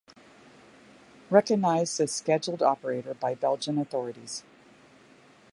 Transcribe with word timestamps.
Recognized 1.29 1.99
as 2.01 2.11
Scheduled 2.15 2.63
Operator 2.63 3.13
by 3.13 3.35
Belgian 3.35 3.77
Authorities. 3.77 4.41